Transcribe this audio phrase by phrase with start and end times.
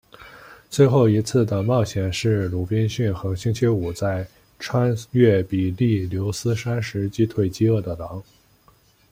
[0.67, 4.27] 最后一次的冒险是鲁滨逊和星期五在
[4.57, 8.23] 穿越比利牛斯山时击退饥饿的狼。